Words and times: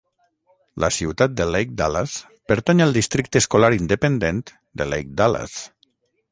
La 0.83 0.87
ciutat 0.95 1.35
de 1.41 1.47
Lake 1.49 1.75
Dallas 1.81 2.15
pertany 2.53 2.83
al 2.87 2.97
districte 2.97 3.41
escolar 3.45 3.71
independent 3.79 4.43
de 4.83 4.91
Lake 4.95 5.17
Dallas. 5.23 5.59